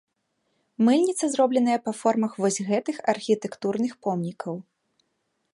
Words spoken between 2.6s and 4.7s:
гэтых архітэктурных помнікаў.